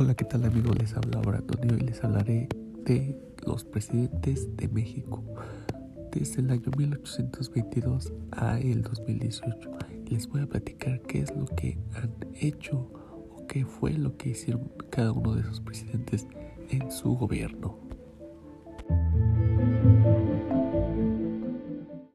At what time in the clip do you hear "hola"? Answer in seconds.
0.00-0.14